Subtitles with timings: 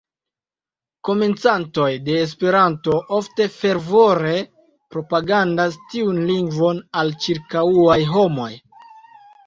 [1.09, 4.33] Komencantoj de Esperanto ofte fervore
[4.97, 8.55] propagandas tiun lingvon al ĉirkaŭaj homoj.